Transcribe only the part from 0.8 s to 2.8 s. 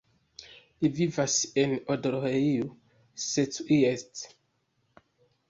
Li vivas en Odorheiu